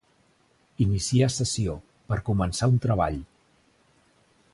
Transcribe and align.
Iniciar 0.85 1.27
sessió, 1.33 1.75
per 2.13 2.19
començar 2.31 2.71
un 2.73 2.81
treball. 2.87 3.21